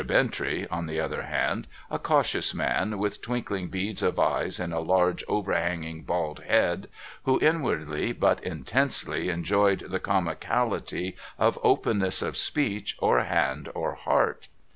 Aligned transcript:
Bintrey, 0.03 0.65
on 0.71 0.87
the 0.87 0.99
other 0.99 1.21
hand, 1.21 1.67
a 1.91 1.99
cautious 1.99 2.55
man, 2.55 2.97
with 2.97 3.21
twinkling 3.21 3.67
beads 3.67 4.01
of 4.01 4.17
eyes 4.17 4.59
in 4.59 4.73
a 4.73 4.79
large 4.79 5.23
overhanging 5.27 6.01
bald 6.01 6.39
head, 6.39 6.89
who 7.25 7.37
inwardly 7.39 8.11
but 8.11 8.43
intensely 8.43 9.29
enjoyed 9.29 9.81
the 9.91 9.99
comicality 9.99 11.15
of 11.37 11.59
openness 11.61 12.23
of 12.23 12.35
speech, 12.35 12.95
or 12.99 13.19
hand, 13.25 13.69
or 13.75 13.93
heart. 13.93 14.47